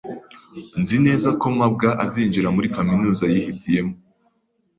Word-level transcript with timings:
Nzi 0.81 0.97
neza 1.05 1.29
ko 1.39 1.45
mabwa 1.59 1.89
azinjira 2.05 2.47
muri 2.55 2.67
kaminuza 2.75 3.23
yihitiyemo. 3.33 3.93